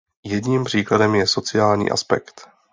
[0.25, 2.49] Jedním příkladem je sociální aspekt.